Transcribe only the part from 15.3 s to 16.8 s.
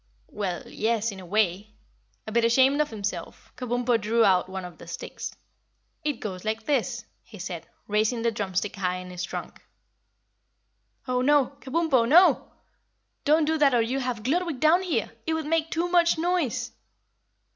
would make too much noise."